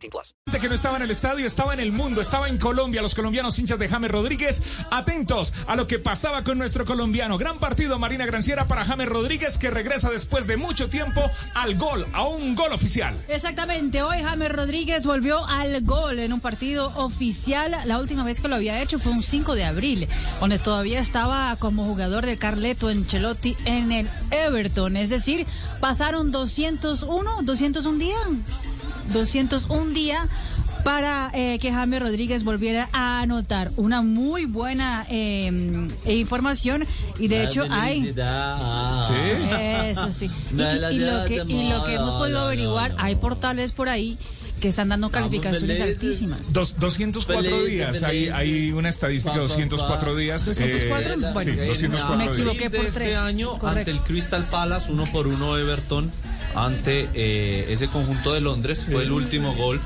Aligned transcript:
18 0.00 0.10
plus. 0.10 0.34
que 0.60 0.68
no 0.68 0.74
estaba 0.74 0.96
en 0.96 1.02
el 1.04 1.10
estadio, 1.10 1.46
estaba 1.46 1.72
en 1.72 1.80
el 1.80 1.92
mundo, 1.92 2.20
estaba 2.20 2.48
en 2.48 2.58
Colombia. 2.58 3.00
Los 3.02 3.14
colombianos 3.14 3.58
hinchas 3.58 3.78
de 3.78 3.88
James 3.88 4.10
Rodríguez, 4.10 4.62
atentos 4.90 5.54
a 5.66 5.76
lo 5.76 5.86
que 5.86 5.98
pasaba 5.98 6.44
con 6.44 6.58
nuestro 6.58 6.84
colombiano. 6.84 7.38
Gran 7.38 7.58
partido, 7.58 7.98
Marina 7.98 8.26
Granciera, 8.26 8.66
para 8.66 8.84
James 8.84 9.08
Rodríguez, 9.08 9.56
que 9.56 9.70
regresa 9.70 10.10
después 10.10 10.46
de 10.46 10.56
mucho 10.56 10.88
tiempo 10.88 11.22
al 11.54 11.76
gol, 11.76 12.06
a 12.12 12.24
un 12.24 12.54
gol 12.54 12.72
oficial. 12.72 13.16
Exactamente, 13.28 14.02
hoy 14.02 14.22
James 14.22 14.52
Rodríguez 14.52 15.06
volvió 15.06 15.46
al 15.46 15.82
gol 15.82 16.18
en 16.18 16.32
un 16.32 16.40
partido 16.40 16.92
oficial. 16.96 17.74
La 17.86 17.98
última 17.98 18.24
vez 18.24 18.40
que 18.40 18.48
lo 18.48 18.56
había 18.56 18.82
hecho 18.82 18.98
fue 18.98 19.12
un 19.12 19.22
5 19.22 19.54
de 19.54 19.64
abril, 19.64 20.08
donde 20.40 20.58
todavía 20.58 21.00
estaba 21.00 21.56
como 21.56 21.84
jugador 21.84 22.26
de 22.26 22.36
Carleto 22.36 22.88
Ancelotti 22.88 23.56
en 23.64 23.92
el 23.92 24.10
Everton. 24.30 24.96
Es 24.96 25.08
decir, 25.08 25.46
pasaron 25.80 26.30
201, 26.32 27.42
201 27.42 27.98
días. 27.98 28.69
201 29.12 29.90
día 29.92 30.28
para 30.84 31.30
eh, 31.34 31.58
que 31.60 31.70
James 31.72 32.00
Rodríguez 32.02 32.42
volviera 32.42 32.88
a 32.92 33.20
anotar. 33.20 33.70
Una 33.76 34.00
muy 34.02 34.46
buena 34.46 35.04
eh, 35.10 35.88
información 36.06 36.84
y 37.18 37.28
de 37.28 37.44
hecho 37.44 37.64
hay. 37.70 38.14
eso 39.84 40.12
sí. 40.12 40.30
Y, 40.56 40.62
y- 40.62 40.96
y 40.96 40.98
lo 40.98 41.24
que, 41.24 41.44
y 41.46 41.68
lo 41.68 41.84
que 41.84 41.94
hemos 41.94 42.14
podido 42.16 42.40
averiguar 42.40 42.94
hay 42.98 43.14
portales 43.16 43.72
por 43.72 43.88
ahí 43.88 44.18
que 44.60 44.68
están 44.68 44.90
dando 44.90 45.10
calificaciones 45.10 45.80
altísimas. 45.80 46.52
Dos, 46.52 46.76
204 46.78 47.64
días, 47.64 48.02
hay, 48.02 48.28
hay 48.28 48.72
una 48.72 48.90
estadística 48.90 49.34
de 49.34 49.40
204 49.40 50.16
días. 50.16 50.44
204, 50.44 51.12
eh, 51.14 51.16
bueno, 51.32 51.40
sí, 51.40 51.86
204 51.86 52.16
me 52.16 52.24
equivoqué 52.26 52.68
por 52.70 52.84
este 52.84 53.00
tres. 53.00 53.16
año 53.16 53.52
Correcto. 53.58 53.78
ante 53.78 53.90
el 53.90 54.00
Crystal 54.00 54.44
Palace, 54.50 54.92
uno 54.92 55.04
por 55.12 55.26
uno 55.28 55.56
Everton, 55.56 56.12
ante 56.54 57.08
eh, 57.14 57.66
ese 57.68 57.88
conjunto 57.88 58.32
de 58.32 58.40
Londres. 58.40 58.86
Fue 58.90 59.02
el 59.02 59.12
último 59.12 59.54
gol 59.54 59.80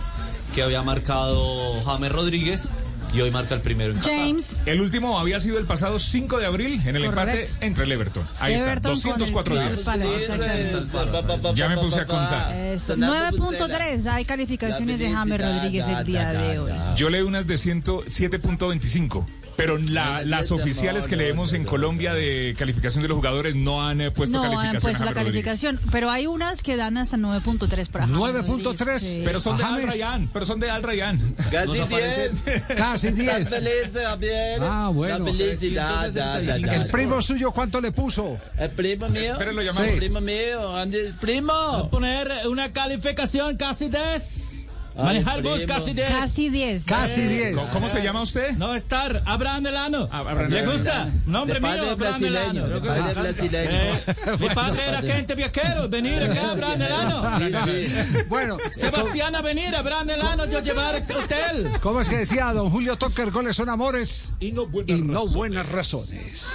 que 0.55 0.63
había 0.63 0.83
marcado 0.83 1.83
James 1.85 2.13
Rodríguez 2.13 2.71
y 3.15 3.21
hoy 3.21 3.31
marca 3.31 3.55
el 3.55 3.61
primero 3.61 3.93
en 3.93 3.99
Qatar. 3.99 4.13
James 4.19 4.59
El 4.67 4.81
último 4.81 5.19
había 5.19 5.39
sido 5.41 5.59
el 5.59 5.65
pasado 5.67 5.99
5 5.99 6.39
de 6.39 6.47
abril 6.47 6.81
en 6.87 6.97
el 6.97 7.05
Correcto. 7.07 7.39
empate 7.41 7.67
entre 7.67 7.85
el 7.85 7.93
Everton. 7.93 8.27
Ahí 8.41 8.55
Everton 8.55 8.93
está, 8.93 9.11
con 9.11 9.23
el 9.23 9.27
204 9.29 9.55
Crystal 9.71 10.01
días. 10.01 11.55
Ya 11.55 11.69
me 11.69 11.77
puse 11.77 12.01
a 12.01 12.07
contar. 12.07 12.53
Eso, 12.55 12.97
9.3 12.97 14.07
hay 14.07 14.25
calificaciones 14.25 14.99
de 14.99 15.11
James 15.11 15.41
Rodríguez 15.41 15.87
el 15.89 16.05
día 16.05 16.33
de 16.33 16.59
hoy 16.59 16.73
Yo 16.97 17.11
leí 17.11 17.23
unas 17.23 17.47
de 17.47 17.59
100 17.59 17.85
7.25, 17.85 19.25
pero 19.57 19.79
la- 19.79 20.23
las 20.25 20.51
oficiales 20.53 21.07
que 21.07 21.17
leemos 21.17 21.53
en 21.53 21.65
Colombia 21.65 22.15
de 22.15 22.55
calificación 22.59 23.03
de 23.03 23.09
los 23.09 23.17
jugadores 23.17 23.55
no 23.57 23.87
han 23.87 24.01
eh, 24.01 24.11
puesto 24.11 24.37
no 24.39 24.43
calificación. 24.43 24.77
han 24.77 24.83
puesto 24.83 25.05
la 25.05 25.13
calificación, 25.15 25.81
pero 25.91 26.11
hay 26.11 26.27
unas 26.27 26.63
que 26.63 26.77
dan 26.77 26.97
hasta 26.99 27.17
9.3 27.17 27.89
para 27.89 28.07
James 28.07 28.19
9.3. 28.21 28.47
Rodríguez, 28.79 29.03
sí. 29.03 29.23
Pero 29.25 29.41
son 29.41 29.57
de 29.57 29.65
Al 29.65 29.71
James. 29.71 29.87
Rayyan, 29.87 30.29
pero 30.33 30.47
son 30.47 30.61
de 30.61 30.71
Al 30.71 30.83
Rayyan. 30.83 31.35
Casi 31.51 31.79
10. 31.89 32.43
Casi 32.77 33.04
10. 33.13 33.49
feliz, 33.49 33.93
Javier. 33.93 34.59
Ah, 34.63 34.91
bueno. 34.93 35.19
La 35.19 35.25
felicidad. 35.25 36.11
da, 36.13 36.41
da, 36.41 36.59
da. 36.59 36.75
¿El 36.77 36.87
primo 36.89 37.21
suyo 37.23 37.51
cuánto 37.53 37.81
le 37.81 37.93
puso? 37.93 38.39
El 38.59 38.71
primo 38.71 39.09
mío. 39.09 39.33
Espérenlo, 39.33 39.61
El 39.61 39.67
llamamos. 39.69 39.91
Sí. 39.93 39.97
primo 39.99 40.21
mío. 40.21 40.77
Andy, 40.77 40.99
primo. 41.21 41.89
poner 41.91 42.31
una 42.49 42.73
calificación 42.73 43.57
casi 43.57 43.89
10. 43.89 44.54
Manejar 44.97 45.43
bus 45.43 45.65
casi 45.67 45.93
10. 45.93 46.09
Casi 46.09 46.49
10. 46.51 46.85
Casi 46.85 47.23
10. 47.23 47.57
¿Cómo, 47.57 47.69
cómo 47.73 47.89
se 47.89 48.01
llama 48.03 48.23
usted? 48.23 48.53
No 48.53 48.75
estar, 48.75 49.23
Abraham 49.27 49.65
Delano. 49.65 50.09
Ah, 50.13 50.19
Abraham 50.21 50.51
¿Le 50.51 50.57
Delano. 50.61 50.73
gusta? 50.73 51.13
Nombre 51.27 51.61
mío, 51.61 51.71
Abraham 51.71 51.99
brasileño. 51.99 52.67
Delano. 52.69 52.81
De 52.81 52.89
padre 52.89 53.15
brasileño. 53.15 53.71
Eh, 53.71 54.05
mi 54.41 54.49
padre 54.51 54.83
era 54.89 55.03
gente 55.15 55.35
viajero, 55.35 55.89
venir 55.89 56.23
acá, 56.23 56.51
Abraham 56.53 56.79
Delano. 56.79 57.39
Sí, 57.65 57.87
sí. 57.89 58.19
Bueno, 58.29 58.57
Sebastián 58.73 59.35
a 59.35 59.43
venir, 59.43 59.75
Abraham 59.75 60.07
Delano, 60.07 60.47
yo 60.47 60.61
llevar 60.61 60.97
hotel. 60.97 61.71
¿cómo 61.83 62.01
es 62.01 62.09
que 62.09 62.19
decía 62.19 62.53
don 62.53 62.71
Julio 62.71 62.97
Tocker? 62.97 63.31
Goles 63.31 63.57
son 63.57 63.69
amores 63.69 64.33
Y 64.39 64.53
no 64.53 64.67
buenas 64.67 64.97
y 64.99 65.03
no 65.03 65.15
razones. 65.15 65.35
buenas 65.35 65.69
razones. 65.71 66.55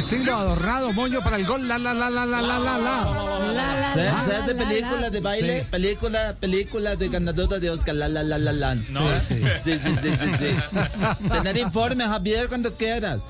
estilo 0.00 0.34
adornado, 0.34 0.92
moño 0.92 1.20
para 1.20 1.36
el 1.36 1.46
gol. 1.46 1.68
La, 1.68 1.78
la, 1.78 1.94
la, 1.94 2.10
la, 2.10 2.26
la, 2.26 2.42
la, 2.42 2.58
la, 2.58 2.78
la. 2.78 2.78
La, 2.78 3.94
la, 3.94 4.24
¿Sabes 4.24 4.46
de 4.46 4.54
la, 4.54 4.62
la, 4.62 4.68
películas 4.68 5.00
la. 5.00 5.10
de 5.10 5.20
baile? 5.20 5.60
Sí. 5.60 5.66
Película, 5.70 6.36
películas 6.40 6.98
de 6.98 7.08
ganadoras 7.08 7.60
de 7.60 7.70
Oscar. 7.70 7.94
La, 7.94 8.08
la, 8.08 8.22
la, 8.22 8.38
la, 8.38 8.52
la. 8.52 8.76
Sí, 8.76 8.82
sí. 9.28 9.34
Sí, 9.64 9.78
sí, 9.78 9.96
sí, 10.02 10.10
sí, 10.10 10.30
sí. 10.38 11.28
Tener 11.28 11.56
informe, 11.58 12.04
Javier, 12.04 12.48
cuando 12.48 12.74
quieras. 12.74 13.20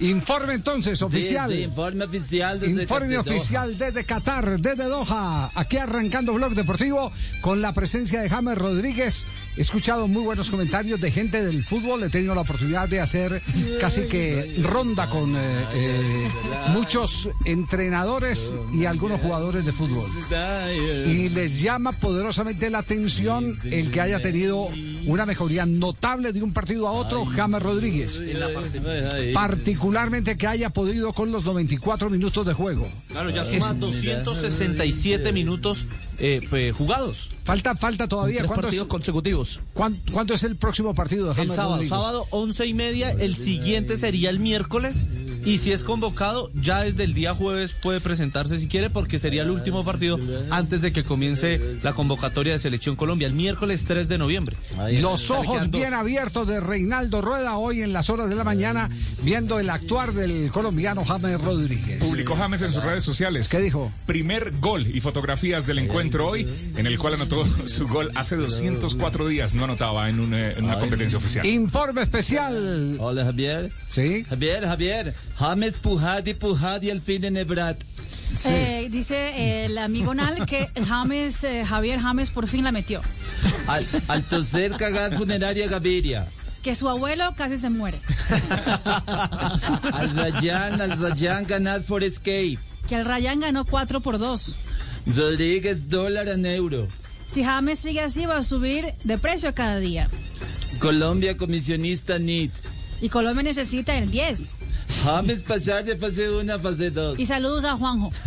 Informe 0.00 0.54
entonces, 0.54 1.00
oficial. 1.00 1.50
Sí, 1.50 1.56
sí, 1.56 1.62
informe 1.62 2.04
oficial. 2.04 2.60
desde 2.60 2.82
Informe 2.82 3.18
oficial 3.18 3.78
desde 3.78 4.04
Qatar, 4.04 4.60
desde 4.60 4.84
Doha. 4.84 5.50
Aquí 5.54 5.78
arrancando 5.78 6.34
Blog 6.34 6.54
Deportivo 6.54 7.12
con 7.40 7.62
la 7.62 7.72
presencia 7.72 8.20
de 8.20 8.28
James 8.28 8.58
Rodríguez. 8.58 9.26
He 9.58 9.62
escuchado 9.62 10.06
muy 10.06 10.22
buenos 10.22 10.50
comentarios 10.50 11.00
de 11.00 11.10
gente 11.10 11.44
del 11.44 11.64
fútbol. 11.64 12.04
He 12.04 12.10
tenido 12.10 12.32
la 12.32 12.42
oportunidad 12.42 12.88
de 12.88 13.00
hacer 13.00 13.42
casi 13.80 14.02
que 14.02 14.54
ronda 14.62 15.10
con 15.10 15.34
eh, 15.34 15.38
eh, 15.74 16.28
muchos 16.68 17.28
entrenadores 17.44 18.54
y 18.72 18.84
algunos 18.84 19.20
jugadores 19.20 19.66
de 19.66 19.72
fútbol. 19.72 20.08
Y 21.08 21.30
les 21.30 21.60
llama 21.60 21.90
poderosamente 21.90 22.70
la 22.70 22.78
atención 22.78 23.58
el 23.64 23.90
que 23.90 24.00
haya 24.00 24.22
tenido 24.22 24.68
una 25.06 25.26
mejoría 25.26 25.66
notable 25.66 26.32
de 26.32 26.40
un 26.40 26.52
partido 26.52 26.86
a 26.86 26.92
otro, 26.92 27.24
James 27.24 27.60
Rodríguez. 27.60 28.22
Particularmente 29.34 30.38
que 30.38 30.46
haya 30.46 30.70
podido 30.70 31.12
con 31.12 31.32
los 31.32 31.44
94 31.44 32.10
minutos 32.10 32.46
de 32.46 32.52
juego. 32.52 32.86
Claro, 33.08 33.30
ya 33.30 33.44
suma 33.44 33.74
267 33.74 35.32
minutos 35.32 35.88
eh, 36.18 36.40
pues, 36.48 36.74
jugados. 36.74 37.30
Falta, 37.44 37.74
falta 37.74 38.06
todavía. 38.08 38.38
Tres 38.40 38.48
¿Cuánto 38.48 38.60
es, 38.60 38.66
partidos 38.66 38.88
consecutivos. 38.88 39.60
cuán- 39.72 39.96
cuánto 40.12 40.34
es 40.34 40.42
el 40.42 40.56
próximo 40.56 40.94
partido 40.94 41.24
de 41.26 41.30
El 41.30 41.36
James 41.36 41.54
sábado, 41.56 41.72
Rodríguez? 41.76 41.88
sábado 41.88 42.26
11 42.30 42.66
y 42.66 42.74
media, 42.74 43.10
el 43.10 43.36
siguiente 43.36 43.96
sería 43.96 44.28
el 44.30 44.38
miércoles. 44.38 45.06
Y 45.46 45.58
si 45.58 45.72
es 45.72 45.82
convocado, 45.82 46.50
ya 46.52 46.80
desde 46.82 47.04
el 47.04 47.14
día 47.14 47.32
jueves 47.32 47.72
puede 47.82 48.00
presentarse 48.02 48.58
si 48.58 48.68
quiere, 48.68 48.90
porque 48.90 49.18
sería 49.18 49.42
el 49.44 49.50
último 49.50 49.82
partido 49.82 50.18
antes 50.50 50.82
de 50.82 50.92
que 50.92 51.04
comience 51.04 51.58
la 51.82 51.94
convocatoria 51.94 52.52
de 52.52 52.58
Selección 52.58 52.96
Colombia, 52.96 53.26
el 53.28 53.32
miércoles 53.32 53.84
3 53.86 54.08
de 54.08 54.18
noviembre. 54.18 54.56
Los 55.00 55.30
ojos 55.30 55.70
bien 55.70 55.94
abiertos 55.94 56.46
de 56.48 56.60
Reinaldo 56.60 57.22
Rueda 57.22 57.56
hoy 57.56 57.80
en 57.80 57.94
las 57.94 58.10
horas 58.10 58.28
de 58.28 58.34
la 58.36 58.44
mañana 58.44 58.90
viendo 59.22 59.58
el 59.58 59.70
actuar 59.70 60.12
del 60.12 60.50
colombiano 60.50 61.02
James 61.04 61.40
Rodríguez. 61.40 62.04
Publicó 62.04 62.36
James 62.36 62.60
en 62.60 62.72
sus 62.72 62.82
redes 62.84 63.04
sociales. 63.04 63.48
¿Qué 63.48 63.60
dijo? 63.60 63.90
Primer 64.04 64.52
gol 64.60 64.86
y 64.94 65.00
fotografías 65.00 65.66
del 65.66 65.78
encuentro 65.78 66.07
hoy, 66.16 66.46
en 66.76 66.86
el 66.86 66.98
cual 66.98 67.14
anotó 67.14 67.46
su 67.66 67.86
gol 67.86 68.10
hace 68.14 68.36
204 68.36 69.28
días. 69.28 69.54
No 69.54 69.64
anotaba 69.64 70.08
en 70.08 70.20
una, 70.20 70.52
en 70.52 70.64
una 70.64 70.78
competencia 70.78 71.18
oficial. 71.18 71.44
Informe 71.46 72.02
especial. 72.02 72.96
Hola, 72.98 73.24
Javier. 73.24 73.70
Sí. 73.88 74.24
Javier, 74.24 74.64
Javier. 74.64 75.14
James 75.36 75.76
Pujadi, 75.76 76.34
Pujadi, 76.34 76.90
al 76.90 77.00
fin 77.00 77.20
de 77.22 77.30
Nebrat. 77.30 77.82
Eh, 78.44 78.88
dice 78.90 79.16
eh, 79.16 79.64
el 79.66 79.78
amigo 79.78 80.14
Nal 80.14 80.46
que 80.46 80.68
James, 80.86 81.42
eh, 81.44 81.64
Javier 81.64 81.98
James 81.98 82.30
por 82.30 82.46
fin 82.46 82.62
la 82.62 82.72
metió. 82.72 83.00
Al, 83.66 83.86
al 84.06 84.22
toser 84.22 84.72
cagar 84.72 85.16
funeraria 85.16 85.66
Gaviria. 85.66 86.26
Que 86.62 86.74
su 86.74 86.88
abuelo 86.88 87.32
casi 87.36 87.56
se 87.56 87.70
muere. 87.70 88.00
Al 89.92 90.10
Rayan, 90.14 90.80
al 90.80 90.98
Rayan 90.98 91.44
ganar 91.46 91.82
for 91.82 92.02
escape. 92.02 92.58
Que 92.88 92.96
el 92.96 93.04
Ryan 93.04 93.40
ganó 93.40 93.64
4 93.64 94.00
por 94.00 94.18
2. 94.18 94.54
Rodríguez 95.16 95.88
dólar 95.88 96.28
en 96.28 96.46
euro. 96.46 96.88
Si 97.28 97.44
James 97.44 97.78
sigue 97.78 98.00
así 98.00 98.26
va 98.26 98.38
a 98.38 98.42
subir 98.42 98.94
de 99.04 99.18
precio 99.18 99.54
cada 99.54 99.78
día. 99.78 100.08
Colombia 100.78 101.36
comisionista 101.36 102.18
NIT. 102.18 102.52
Y 103.00 103.08
Colombia 103.08 103.42
necesita 103.42 103.96
el 103.96 104.10
10. 104.10 104.50
James 105.04 105.42
pasar 105.42 105.84
de 105.84 105.96
fase 105.96 106.30
1 106.30 106.54
a 106.54 106.58
fase 106.58 106.90
2. 106.90 107.18
Y 107.18 107.26
saludos 107.26 107.64
a 107.64 107.76
Juanjo. 107.76 108.10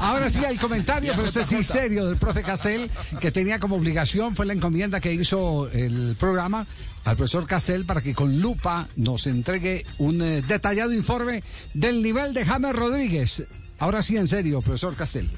Ahora 0.00 0.28
sí, 0.28 0.40
el 0.46 0.58
comentario, 0.58 1.12
pero 1.14 1.28
este 1.28 1.44
sí 1.44 1.62
serio, 1.62 2.06
del 2.06 2.16
profe 2.16 2.42
Castel, 2.42 2.90
que 3.20 3.30
tenía 3.30 3.60
como 3.60 3.76
obligación, 3.76 4.34
fue 4.34 4.44
la 4.46 4.52
encomienda 4.52 5.00
que 5.00 5.12
hizo 5.12 5.70
el 5.70 6.16
programa 6.18 6.66
al 7.04 7.16
profesor 7.16 7.46
Castel 7.46 7.84
para 7.86 8.00
que 8.02 8.14
con 8.14 8.40
lupa 8.40 8.88
nos 8.96 9.26
entregue 9.26 9.86
un 9.98 10.20
eh, 10.20 10.42
detallado 10.42 10.92
informe 10.92 11.42
del 11.72 12.02
nivel 12.02 12.34
de 12.34 12.44
James 12.44 12.74
Rodríguez. 12.74 13.44
Ahora 13.78 14.02
sí, 14.02 14.16
en 14.16 14.28
serio, 14.28 14.60
profesor 14.60 14.94
Castel. 14.96 15.28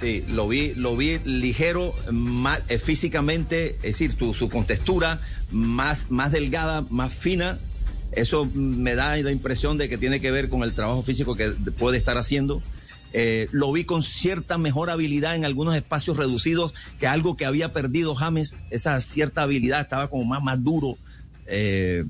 Sí, 0.00 0.24
lo 0.28 0.48
vi, 0.48 0.74
lo 0.74 0.96
vi 0.96 1.18
ligero, 1.24 1.94
eh, 2.68 2.78
físicamente, 2.78 3.76
es 3.76 3.98
decir, 3.98 4.14
su, 4.18 4.34
su 4.34 4.48
contextura 4.48 5.20
más, 5.50 6.10
más 6.10 6.32
delgada, 6.32 6.84
más 6.90 7.14
fina. 7.14 7.58
Eso 8.12 8.48
me 8.54 8.94
da 8.94 9.16
la 9.16 9.32
impresión 9.32 9.78
de 9.78 9.88
que 9.88 9.98
tiene 9.98 10.20
que 10.20 10.30
ver 10.30 10.48
con 10.48 10.62
el 10.62 10.72
trabajo 10.74 11.02
físico 11.02 11.34
que 11.34 11.50
puede 11.78 11.98
estar 11.98 12.16
haciendo. 12.18 12.62
Eh, 13.12 13.48
lo 13.52 13.72
vi 13.72 13.84
con 13.84 14.02
cierta 14.02 14.58
mejor 14.58 14.90
habilidad 14.90 15.34
en 15.34 15.44
algunos 15.44 15.74
espacios 15.74 16.16
reducidos, 16.16 16.74
que 16.98 17.06
algo 17.06 17.36
que 17.36 17.46
había 17.46 17.72
perdido 17.72 18.14
James, 18.14 18.58
esa 18.70 19.00
cierta 19.00 19.42
habilidad 19.42 19.80
estaba 19.80 20.08
como 20.08 20.24
más, 20.24 20.42
más 20.42 20.62
duro. 20.62 20.98
Eh, 21.46 22.04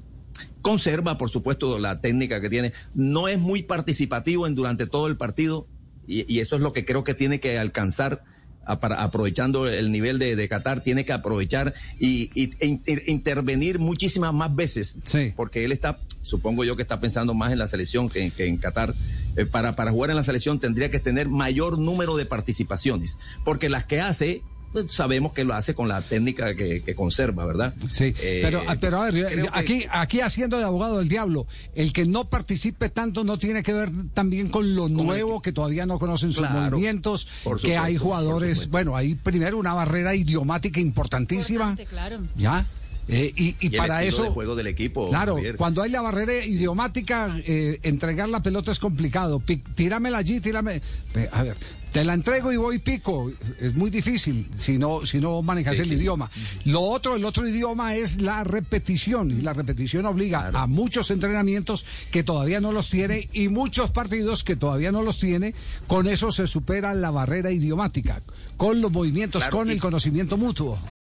conserva, 0.71 1.17
por 1.17 1.31
supuesto, 1.31 1.79
la 1.79 2.01
técnica 2.01 2.41
que 2.41 2.51
tiene. 2.51 2.73
No 2.95 3.29
es 3.29 3.39
muy 3.39 3.63
participativo 3.63 4.47
en 4.47 4.55
durante 4.55 4.87
todo 4.87 5.07
el 5.07 5.17
partido 5.17 5.67
y, 6.09 6.25
y 6.33 6.41
eso 6.41 6.57
es 6.57 6.63
lo 6.63 6.73
que 6.73 6.85
creo 6.85 7.05
que 7.05 7.15
tiene 7.15 7.39
que 7.41 7.59
alcanzar. 7.59 8.23
aprovechando 8.69 9.69
el 9.69 9.93
nivel 9.93 10.19
de, 10.19 10.35
de 10.35 10.49
Qatar, 10.49 10.83
tiene 10.83 11.05
que 11.05 11.13
aprovechar 11.13 11.73
y, 12.01 12.31
y- 12.35 12.51
e 12.59 12.67
inter- 12.67 13.03
intervenir 13.07 13.79
muchísimas 13.79 14.35
más 14.35 14.55
veces. 14.57 14.97
Porque 15.37 15.65
él 15.65 15.71
está, 15.71 15.99
supongo 16.23 16.65
yo 16.65 16.75
que 16.75 16.83
está 16.83 16.99
pensando 16.99 17.33
más 17.33 17.53
en 17.53 17.59
la 17.59 17.69
selección 17.69 18.09
que, 18.09 18.33
que 18.33 18.47
en 18.47 18.57
Qatar. 18.57 18.93
Eh, 19.37 19.47
para, 19.47 19.77
para 19.77 19.93
jugar 19.93 20.11
en 20.11 20.17
la 20.17 20.25
selección 20.25 20.59
tendría 20.59 20.91
que 20.91 20.99
tener 20.99 21.29
mayor 21.29 21.79
número 21.79 22.17
de 22.17 22.27
participaciones. 22.27 23.19
Porque 23.45 23.69
las 23.69 23.85
que 23.85 24.01
hace, 24.01 24.43
pues, 24.83 24.93
sabemos 24.95 25.33
que 25.33 25.45
lo 25.45 25.55
hace 25.55 25.75
con 25.75 25.89
la 25.89 26.03
técnica 26.03 26.55
que, 26.55 26.83
que 26.83 26.95
conserva, 26.95 27.45
¿verdad? 27.47 27.75
Sí, 27.91 28.15
Eh, 28.21 28.41
pero, 28.43 28.63
ah, 28.67 28.77
pero 28.81 29.01
a 29.03 29.11
ver, 29.11 29.15
que- 29.29 29.49
aquí, 29.53 29.85
aquí 29.91 30.21
haciendo 30.21 30.59
de 30.59 30.65
abogado 30.65 30.99
del 30.99 31.09
diablo, 31.09 31.47
el 31.75 31.93
que 31.93 32.05
no 32.05 32.29
participe 32.29 32.89
tanto 32.91 33.25
no 33.25 33.39
tiene 33.39 33.63
que 33.63 33.73
ver 33.73 33.91
también 34.15 34.49
con 34.49 34.75
lo 34.75 34.89
nuevo, 34.89 35.41
que 35.41 35.53
todavía 35.53 35.87
no 35.87 35.99
conocen 35.99 36.33
sus 36.33 36.47
Claro, 36.47 36.71
movimientos, 36.73 37.27
que 37.63 37.77
hay 37.79 37.97
jugadores, 37.97 38.69
bueno, 38.71 38.97
hay 38.97 39.15
primero 39.15 39.59
una 39.59 39.73
barrera 39.75 40.15
idiomática 40.15 40.81
importantísima, 40.81 41.77
claro. 41.89 42.21
¿ya? 42.37 42.65
Eh, 43.09 43.33
y, 43.37 43.55
y 43.61 43.71
para 43.77 44.03
eso... 44.03 44.25
de 44.25 44.31
juego 44.31 44.57
del 44.57 44.67
equipo. 44.67 45.09
Claro, 45.11 45.37
Javier. 45.37 45.57
cuando 45.57 45.83
hay 45.83 45.91
la 45.91 46.01
barrera 46.03 46.45
idiomática, 46.45 47.37
eh, 47.47 47.79
entregar 47.83 48.29
la 48.29 48.43
pelota 48.43 48.73
es 48.73 48.79
complicado. 48.79 49.41
Tíramela 49.75 50.19
allí, 50.19 50.41
tírame. 50.41 50.83
A 51.31 51.43
ver, 51.45 51.57
te 51.93 52.05
la 52.05 52.15
entrego 52.15 52.53
y 52.53 52.57
voy 52.57 52.79
pico. 52.81 53.31
Es 53.61 53.75
muy 53.75 53.91
difícil 53.91 54.49
si 54.59 54.77
no, 54.77 55.07
si 55.07 55.21
no 55.21 55.41
manejas 55.43 55.77
Sí, 55.77 55.83
el 55.83 55.89
sí. 55.89 55.95
idioma. 55.95 56.29
Lo 56.65 56.81
otro, 56.83 57.15
el 57.17 57.25
otro 57.25 57.47
idioma 57.47 57.95
es 57.95 58.21
la 58.21 58.43
repetición. 58.43 59.31
Y 59.31 59.41
la 59.41 59.53
repetición 59.53 60.05
obliga 60.07 60.51
a 60.53 60.67
muchos 60.67 61.11
entrenamientos 61.13 61.87
que 62.11 62.25
todavía 62.25 62.61
no 62.61 62.73
los 62.73 62.91
tiene 62.91 63.29
y 63.33 63.49
muchos 63.49 63.93
partidos 63.93 64.43
que 64.43 64.57
todavía 64.57 64.91
no 64.91 65.03
los 65.03 65.19
tiene. 65.21 65.55
Con 65.87 66.09
eso 66.09 66.33
se 66.33 66.47
supera 66.49 66.93
la 66.93 67.13
barrera 67.13 67.53
idiomática. 67.53 68.21
Con 68.57 68.81
los 68.81 68.91
movimientos, 68.91 69.43
Claro, 69.45 69.59
con 69.59 69.69
y- 69.69 69.73
el 69.73 69.81
conocimiento 69.81 70.37
mutuo. 70.37 70.77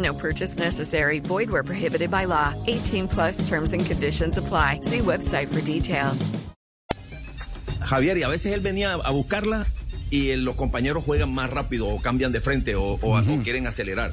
No 0.00 0.14
purchase 0.14 0.58
necessary. 0.58 1.20
Void 1.20 1.50
where 1.50 1.62
prohibited 1.62 2.10
by 2.10 2.24
law. 2.26 2.54
18 2.66 3.06
plus 3.06 3.46
terms 3.48 3.72
and 3.74 3.84
conditions 3.86 4.38
apply. 4.38 4.80
See 4.82 5.00
website 5.00 5.48
for 5.48 5.60
details. 5.60 6.30
Javier, 7.80 8.16
y 8.18 8.22
a 8.22 8.28
veces 8.28 8.52
él 8.54 8.60
venía 8.60 8.94
a 8.94 9.10
buscarla 9.10 9.66
y 10.10 10.30
eh, 10.30 10.36
los 10.36 10.54
compañeros 10.56 11.04
juegan 11.04 11.32
más 11.34 11.50
rápido 11.50 11.88
o 11.88 12.00
cambian 12.00 12.32
de 12.32 12.40
frente 12.40 12.74
o, 12.76 12.82
o- 13.00 13.18
o 13.18 13.42
quieren 13.42 13.66
acelerar. 13.66 14.12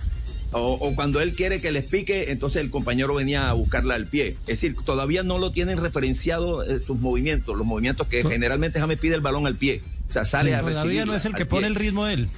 O, 0.51 0.73
o 0.73 0.95
cuando 0.95 1.19
él 1.21 1.33
quiere 1.35 1.59
que 1.61 1.71
les 1.71 1.83
pique, 1.83 2.31
entonces 2.31 2.61
el 2.61 2.69
compañero 2.71 3.13
venía 3.13 3.49
a 3.49 3.53
buscarla 3.53 3.95
al 3.95 4.07
pie. 4.07 4.29
Es 4.41 4.45
decir, 4.61 4.75
todavía 4.85 5.21
no 5.23 5.37
lo 5.37 5.51
tienen 5.51 5.77
referenciado 5.77 6.63
eh, 6.63 6.79
sus 6.79 6.97
movimientos, 6.99 7.55
los 7.57 7.65
movimientos 7.67 8.07
que 8.07 8.23
generalmente 8.23 8.79
James 8.79 8.97
pide 8.97 9.15
el 9.15 9.21
balón 9.21 9.45
al 9.45 9.55
pie. 9.55 9.81
O 10.09 10.13
sea, 10.13 10.23
sale 10.25 10.49
Sí, 10.51 10.53
a 10.55 10.59
todavía 10.59 10.83
recibir. 10.83 11.07
no 11.07 11.15
es 11.15 11.25
el 11.25 11.35
que 11.35 11.45
pone 11.45 11.61
pie. 11.61 11.67
el 11.67 11.75
ritmo 11.75 12.07
él. 12.07 12.29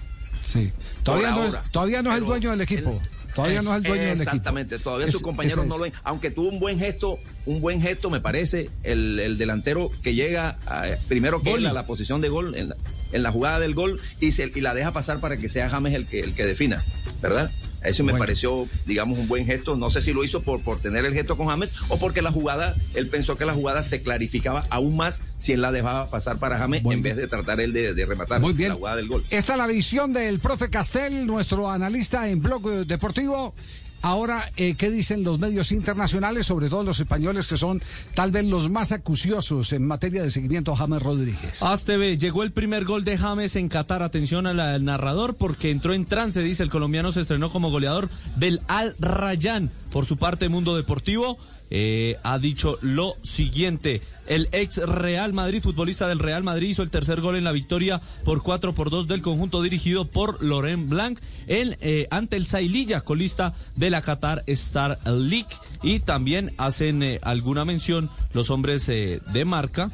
Sí. 0.46 0.72
Todavía, 1.04 1.30
no 1.32 1.44
es, 1.44 1.54
ahora. 1.54 1.64
todavía 1.72 2.02
no 2.02 2.12
es 2.12 2.18
el 2.18 2.26
dueño 2.26 2.50
del 2.52 2.62
equipo. 2.62 3.00
Todavía 3.36 3.62
no 3.62 3.72
es 3.72 3.78
el 3.78 3.84
dueño 3.84 4.02
del 4.04 4.12
equipo. 4.14 4.30
Exactamente, 4.30 4.80
todavía 4.80 5.06
Es- 5.08 5.12
sus 5.14 5.22
compañeros 5.22 5.66
no 5.66 5.78
lo 5.78 5.84
ven. 5.84 5.94
Aunque 6.04 6.32
tuvo 6.32 6.50
un 6.50 6.60
buen 6.60 6.80
gesto, 6.80 7.18
un 7.46 7.62
buen 7.62 7.82
gesto 7.82 8.10
me 8.10 8.20
parece, 8.22 8.70
el, 8.84 9.20
el 9.20 9.38
delantero 9.38 9.92
que 10.04 10.14
llega 10.16 10.58
a- 10.66 10.88
primero 11.08 11.42
que 11.42 11.54
él 11.54 11.66
a 11.66 11.74
la 11.74 11.86
posición 11.86 12.22
de 12.22 12.30
gol, 12.30 12.56
en 12.56 12.70
la, 12.70 12.76
en 13.12 13.24
la 13.24 13.32
jugada 13.32 13.60
del 13.60 13.74
gol, 13.76 14.00
y, 14.20 14.32
se- 14.32 14.52
y 14.54 14.62
la 14.62 14.74
deja 14.74 14.92
pasar 14.92 15.20
para 15.20 15.38
que 15.38 15.48
sea 15.50 15.70
James 15.70 15.94
el 15.94 16.06
que, 16.08 16.20
el 16.22 16.34
que 16.34 16.46
defina, 16.46 16.84
¿verdad? 17.22 17.52
Eso 17.84 18.04
me 18.04 18.12
Bueno. 18.12 18.24
pareció, 18.24 18.68
digamos, 18.86 19.18
un 19.20 19.28
buen 19.28 19.46
gesto. 19.46 19.76
No 19.76 19.90
sé 19.90 20.02
si 20.02 20.12
lo 20.14 20.24
hizo 20.24 20.42
por, 20.42 20.62
por 20.62 20.80
tener 20.80 21.06
el 21.06 21.14
gesto 21.14 21.38
con 21.38 21.48
James 21.48 21.72
o 21.88 21.98
porque 21.98 22.22
la 22.22 22.32
jugada, 22.32 22.74
él 22.94 23.08
pensó 23.08 23.38
que 23.38 23.46
la 23.46 23.54
jugada 23.54 23.84
se 23.84 24.02
clarificaba 24.02 24.66
aún 24.70 24.98
más 24.98 25.22
si 25.38 25.54
él 25.54 25.62
la 25.62 25.72
dejaba 25.72 26.10
pasar 26.10 26.38
para 26.38 26.58
James 26.58 26.84
en 26.86 27.02
vez 27.02 27.16
de 27.16 27.28
tratar 27.28 27.60
él 27.62 27.72
de, 27.74 27.94
de 27.94 28.06
rematar 28.06 28.42
Muy 28.42 28.54
bien. 28.54 28.70
la 28.70 28.76
jugada 28.76 28.96
del 28.98 29.08
gol. 29.08 29.24
Esta 29.30 29.54
es 29.54 29.58
la 29.58 29.68
visión 29.68 30.12
del 30.14 30.40
profe 30.40 30.70
Castel, 30.70 31.26
nuestro 31.26 31.70
analista 31.72 32.28
en 32.30 32.42
Blog 32.42 32.86
Deportivo. 32.86 33.54
Ahora, 34.02 34.50
eh, 34.56 34.76
¿qué 34.76 34.90
dicen 34.90 35.24
los 35.24 35.40
medios 35.40 35.72
internacionales, 35.72 36.46
sobre 36.46 36.70
todo 36.70 36.84
los 36.84 37.00
españoles, 37.00 37.48
que 37.48 37.58
son 37.58 37.82
tal 38.16 38.32
vez 38.32 38.46
los 38.46 38.70
más 38.70 38.92
acuciosos 38.92 39.74
en 39.74 39.86
materia 39.86 40.24
de 40.24 40.32
seguimiento 40.32 40.72
a 40.72 40.78
James 40.78 41.02
Rodríguez? 41.02 41.62
ASTV, 41.62 42.18
llegó 42.18 42.44
el 42.44 42.52
primer 42.52 42.86
gol 42.86 43.04
de 43.04 43.18
James 43.18 43.56
en 43.56 43.68
Qatar. 43.68 44.04
Atención 44.04 44.48
al, 44.48 44.84
narrador 44.84 45.36
porque 45.36 45.72
entró 45.72 45.94
en 45.94 46.06
trance, 46.06 46.42
dice 46.42 46.64
el 46.64 46.70
colombiano, 46.70 47.12
se 47.12 47.22
estrenó 47.22 47.50
como 47.50 47.70
goleador 47.72 48.10
del 48.38 48.62
Al 48.68 48.96
Rayyan. 49.00 49.72
Por 49.92 50.06
su 50.06 50.18
parte, 50.18 50.50
Mundo 50.50 50.76
Deportivo 50.76 51.38
eh, 51.72 52.18
ha 52.24 52.40
dicho 52.40 52.78
lo 52.82 53.16
siguiente. 53.22 54.02
El 54.28 54.48
ex 54.52 54.78
Real 54.78 55.34
Madrid, 55.34 55.62
futbolista 55.62 56.08
del 56.08 56.20
Real 56.20 56.44
Madrid, 56.44 56.70
hizo 56.70 56.84
el 56.84 56.90
tercer 56.90 57.22
gol 57.22 57.36
en 57.36 57.44
la 57.44 57.52
victoria 57.52 58.02
por 58.24 58.44
4 58.44 58.74
por 58.74 58.90
2 58.90 59.08
del 59.08 59.22
conjunto 59.22 59.62
dirigido 59.62 60.06
por 60.06 60.44
Laurent 60.44 60.90
Blanc 60.90 61.20
eh, 61.48 62.08
ante 62.12 62.38
el 62.38 62.46
Saililla, 62.46 63.02
colista 63.02 63.54
de 63.76 63.90
la 63.90 64.02
Qatar 64.02 64.44
Star 64.48 65.00
League. 65.06 65.50
Y 65.82 66.00
también 66.00 66.52
hacen 66.58 67.02
eh, 67.04 67.20
alguna 67.24 67.66
mención 67.66 68.10
los 68.34 68.50
hombres 68.50 68.86
de 68.88 69.46
marca 69.46 69.92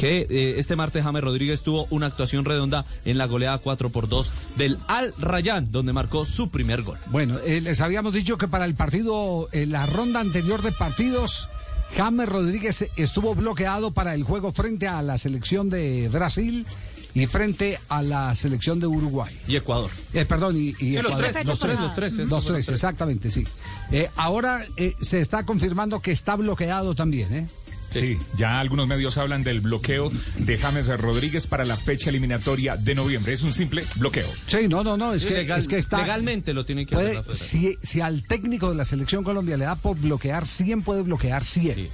que 0.00 0.26
eh, 0.30 0.54
este 0.56 0.76
martes 0.76 1.04
James 1.04 1.22
Rodríguez 1.22 1.62
tuvo 1.62 1.86
una 1.90 2.06
actuación 2.06 2.46
redonda 2.46 2.86
en 3.04 3.18
la 3.18 3.26
goleada 3.26 3.58
4 3.58 3.90
por 3.90 4.08
2 4.08 4.32
del 4.56 4.78
Al 4.88 5.12
Rayyan, 5.18 5.70
donde 5.70 5.92
marcó 5.92 6.24
su 6.24 6.48
primer 6.48 6.82
gol. 6.82 6.96
Bueno, 7.08 7.36
eh, 7.44 7.60
les 7.60 7.82
habíamos 7.82 8.14
dicho 8.14 8.38
que 8.38 8.48
para 8.48 8.64
el 8.64 8.74
partido, 8.74 9.48
en 9.52 9.72
la 9.72 9.84
ronda 9.84 10.20
anterior 10.20 10.62
de 10.62 10.72
partidos, 10.72 11.50
James 11.94 12.26
Rodríguez 12.30 12.86
estuvo 12.96 13.34
bloqueado 13.34 13.92
para 13.92 14.14
el 14.14 14.22
juego 14.24 14.52
frente 14.52 14.88
a 14.88 15.02
la 15.02 15.18
selección 15.18 15.68
de 15.68 16.08
Brasil 16.08 16.64
y 17.12 17.26
frente 17.26 17.78
a 17.88 18.00
la 18.02 18.34
selección 18.36 18.80
de 18.80 18.86
Uruguay. 18.86 19.36
Y 19.48 19.56
Ecuador. 19.56 19.90
Eh, 20.14 20.24
perdón, 20.24 20.56
y, 20.56 20.68
y 20.70 20.74
Sí, 20.74 20.92
los 21.02 21.12
Ecuador. 21.12 21.18
tres, 21.32 21.46
los 21.46 21.58
tres, 21.58 21.80
los 21.80 21.94
tres, 21.94 22.12
es 22.12 22.18
Los 22.20 22.44
tres, 22.44 22.56
los 22.56 22.66
tres. 22.66 22.68
exactamente, 22.70 23.30
sí. 23.30 23.44
Eh, 23.90 24.08
ahora 24.16 24.64
eh, 24.76 24.94
se 25.00 25.20
está 25.20 25.44
confirmando 25.44 26.00
que 26.00 26.12
está 26.12 26.36
bloqueado 26.36 26.94
también, 26.94 27.34
¿eh? 27.34 27.46
Sí, 27.90 28.16
ya 28.36 28.60
algunos 28.60 28.86
medios 28.86 29.18
hablan 29.18 29.42
del 29.42 29.60
bloqueo 29.60 30.10
de 30.38 30.58
James 30.58 30.86
Rodríguez 31.00 31.46
para 31.46 31.64
la 31.64 31.76
fecha 31.76 32.10
eliminatoria 32.10 32.76
de 32.76 32.94
noviembre. 32.94 33.32
Es 33.32 33.42
un 33.42 33.52
simple 33.52 33.84
bloqueo. 33.96 34.28
Sí, 34.46 34.68
no, 34.68 34.82
no, 34.84 34.96
no, 34.96 35.12
es, 35.14 35.22
Sí, 35.22 35.28
que, 35.28 35.34
legal- 35.34 35.58
es 35.58 35.68
que 35.68 35.78
está... 35.78 35.98
legalmente 36.02 36.52
lo 36.54 36.64
tiene 36.64 36.86
que 36.86 36.94
puede- 36.94 37.18
hacer 37.18 37.28
la 37.28 37.34
si, 37.36 37.78
si 37.82 38.00
al 38.00 38.22
técnico 38.24 38.70
de 38.70 38.76
la 38.76 38.84
selección 38.84 39.24
Colombia 39.24 39.56
le 39.56 39.64
da 39.64 39.74
por 39.76 39.96
bloquear 39.98 40.46
100, 40.46 40.82
puede 40.82 41.02
bloquear 41.02 41.42
100. 41.44 41.88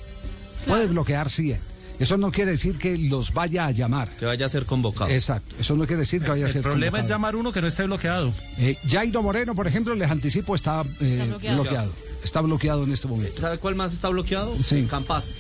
Puede 0.66 0.86
bloquear 0.86 1.28
100. 1.30 1.58
Eso 1.98 2.18
no 2.18 2.30
quiere 2.30 2.50
decir 2.50 2.76
que 2.76 2.98
los 2.98 3.32
vaya 3.32 3.64
a 3.64 3.70
llamar. 3.70 4.10
Que 4.18 4.26
vaya 4.26 4.44
a 4.44 4.48
ser 4.50 4.66
convocado. 4.66 5.08
Exacto, 5.10 5.54
eso 5.58 5.74
no 5.76 5.86
quiere 5.86 6.00
decir 6.00 6.20
que 6.22 6.28
vaya 6.28 6.44
a 6.44 6.48
ser 6.48 6.58
El 6.58 6.62
problema 6.64 6.98
es 6.98 7.04
convocado. 7.04 7.14
llamar 7.18 7.36
uno 7.36 7.52
que 7.52 7.62
no 7.62 7.68
esté 7.68 7.84
bloqueado. 7.84 8.34
Eh, 8.58 8.76
Jairo 8.86 9.22
Moreno, 9.22 9.54
por 9.54 9.66
ejemplo, 9.66 9.94
les 9.94 10.10
anticipo, 10.10 10.54
está, 10.54 10.82
eh, 11.00 11.12
Está 11.14 11.24
bloqueado. 11.24 11.62
bloqueado. 11.62 11.92
Está 12.22 12.40
bloqueado 12.42 12.84
en 12.84 12.92
este 12.92 13.08
momento. 13.08 13.40
¿Sabe 13.40 13.56
cuál 13.58 13.76
más 13.76 13.94
está 13.94 14.08
bloqueado? 14.10 14.54
Sí. 14.62 14.86
Campas. 14.90 15.30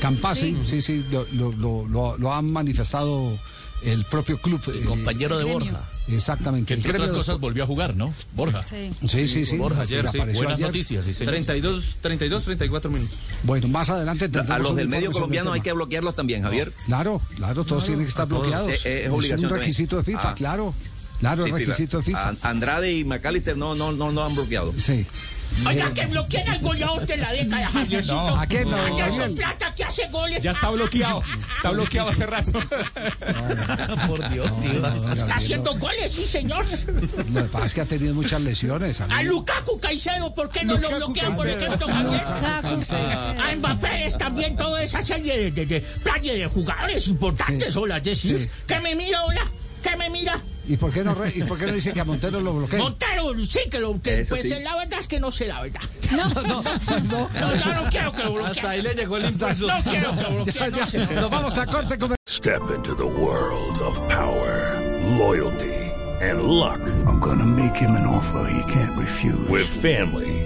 Campasi, 0.00 0.56
sí, 0.66 0.82
sí, 0.82 1.04
lo, 1.10 1.26
lo- 1.32 1.52
lo- 1.52 1.86
lo- 1.88 2.16
lo 2.18 2.34
han 2.34 2.50
manifestado 2.52 3.38
el 3.82 4.04
propio 4.04 4.38
club. 4.38 4.60
El 4.68 4.84
compañero 4.84 5.38
de 5.38 5.44
Borja. 5.44 5.88
Exactamente. 6.08 6.68
Que 6.68 6.74
el 6.74 6.78
entre 6.80 6.92
otras 6.92 7.10
de- 7.10 7.16
cosas 7.16 7.40
volvió 7.40 7.64
a 7.64 7.66
jugar, 7.66 7.96
¿no? 7.96 8.14
Borja. 8.34 8.64
Sí. 8.68 8.92
Sí, 9.08 9.26
sí, 9.28 9.44
sí. 9.44 9.56
Borja 9.56 9.86
Sí, 9.86 9.94
ayer, 9.94 10.08
sí. 10.08 10.18
apareció 10.18 10.40
Buenas 10.42 10.54
ayer. 10.54 10.66
noticias, 10.68 11.04
sí, 11.04 11.12
señor. 11.12 11.32
32, 11.34 11.96
32, 12.00 12.44
34 12.44 12.90
minutos. 12.90 13.16
Bueno, 13.42 13.66
más 13.68 13.90
adelante 13.90 14.30
A 14.48 14.58
los 14.60 14.76
del 14.76 14.88
medio 14.88 15.10
colombiano 15.10 15.52
hay 15.52 15.60
que 15.62 15.72
bloquearlos 15.72 16.14
también, 16.14 16.42
Javier. 16.42 16.72
Claro, 16.86 17.20
claro, 17.34 17.64
todos 17.64 17.84
tienen 17.84 18.04
que 18.04 18.10
estar 18.10 18.26
bloqueados. 18.28 18.70
Es- 18.70 18.86
es 18.86 19.10
un 19.10 19.20
también. 19.20 19.50
requisito 19.50 19.96
de 19.96 20.04
FIFA, 20.04 20.30
Ah. 20.30 20.34
claro. 20.34 20.74
Claro, 21.18 21.44
Sí, 21.46 21.50
requisito 21.50 21.96
de 21.96 22.02
FIFA. 22.04 22.34
Andrade 22.42 22.92
y 22.92 23.02
McAllister 23.02 23.56
no, 23.56 23.74
no, 23.74 23.90
no, 23.90 24.12
no 24.12 24.22
han 24.24 24.34
bloqueado. 24.34 24.74
Sí. 24.78 25.06
Oiga, 25.66 25.92
que 25.94 26.06
bloqueen 26.06 26.48
al 26.48 26.58
goleador 26.60 27.06
de 27.06 27.16
la 27.16 27.32
década, 27.32 27.68
Javiercito. 27.70 28.14
No, 28.14 28.40
¿a 28.40 28.46
qué 28.46 28.64
no, 28.64 28.76
Anderson? 28.76 29.34
Plata, 29.34 29.74
que 29.74 29.84
hace 29.84 30.06
goles. 30.08 30.42
Ya 30.42 30.50
está 30.50 30.70
bloqueado. 30.70 31.22
Está 31.52 31.70
bloqueado 31.70 32.08
hace 32.10 32.26
rato. 32.26 32.52
Por 34.06 34.28
Dios, 34.30 34.60
tío. 34.60 34.86
Está 35.14 35.34
haciendo 35.36 35.78
goles, 35.78 36.12
sí, 36.12 36.24
señor. 36.26 36.64
Lo 37.32 37.42
que 37.42 37.48
pasa 37.48 37.66
es 37.66 37.74
que 37.74 37.80
ha 37.80 37.84
tenido 37.86 38.14
muchas 38.14 38.40
lesiones. 38.42 39.00
A 39.00 39.04
amigo. 39.04 39.22
Lukaku 39.36 39.80
Caicedo, 39.80 40.34
¿por 40.34 40.50
qué 40.50 40.64
no 40.64 40.74
lo 40.74 40.80
Lukaku 40.80 40.96
bloquean, 40.96 41.34
por 41.36 41.48
ejemplo, 41.48 41.86
Javier? 41.86 42.22
Lukaku, 42.22 43.40
A 43.40 43.54
Mbappé 43.56 44.06
es 44.06 44.18
también 44.18 44.56
toda 44.56 44.82
esa 44.82 45.00
serie 45.02 45.38
de, 45.38 45.50
de, 45.52 45.66
de 45.66 45.80
playa 45.80 46.34
de 46.34 46.46
jugadores 46.46 47.08
importantes, 47.08 47.72
Sí. 47.72 47.78
hola, 47.78 47.98
decir. 48.00 48.38
Sí. 48.38 48.48
Que 48.66 48.78
me 48.80 48.94
mira, 48.94 49.24
hola, 49.24 49.50
que 49.82 49.96
me 49.96 50.10
mira. 50.10 50.40
¿Y 50.68 50.76
por 50.76 50.92
qué 50.92 51.04
no, 51.04 51.14
re- 51.14 51.32
y 51.34 51.42
por 51.44 51.58
qué 51.58 51.66
no 51.66 51.72
dice 51.72 51.92
que 51.92 52.00
a 52.00 52.04
Montero 52.04 52.40
lo 52.40 52.52
bloqueen? 52.54 52.82
Montero, 52.82 53.32
sí, 53.38 53.60
que 53.70 53.78
lo 53.78 54.00
que 54.02 54.20
Eso 54.20 54.30
pues 54.34 54.42
sí. 54.42 54.54
la 54.60 54.76
verdad 54.76 54.98
es 55.00 55.06
que 55.08 55.20
no 55.20 55.30
sé 55.30 55.46
la 55.46 55.62
verdad. 55.62 55.80
No, 56.10 56.28
no, 56.28 56.42
no. 56.42 56.62
No, 57.40 57.56
yo 57.64 57.74
no 57.74 57.88
quiero 57.90 58.12
que 58.12 58.24
lo 58.24 58.32
bloqueen. 58.32 58.56
Hasta 58.56 58.70
ahí 58.70 58.82
le 58.82 58.94
llegó 58.94 59.16
el 59.16 59.26
impulso. 59.26 59.66
No 59.68 59.74
quiero 59.88 60.14
que 60.16 60.22
lo 60.22 60.30
bloqueen, 60.30 60.72
no 60.72 60.86
sé. 60.86 60.98
Nos 61.14 61.30
vamos 61.30 61.56
a 61.58 61.66
corte 61.66 61.98
con 61.98 62.14
Step 62.28 62.62
into 62.74 62.94
the 62.96 63.04
world 63.04 63.80
of 63.80 64.00
power, 64.08 64.80
loyalty, 65.16 65.72
and 66.20 66.42
luck. 66.42 66.80
I'm 67.06 67.20
gonna 67.20 67.44
make 67.46 67.76
him 67.76 67.92
an 67.92 68.06
offer 68.06 68.48
he 68.50 68.62
can't 68.72 68.96
refuse. 68.98 69.48
With 69.48 69.66
family, 69.66 70.45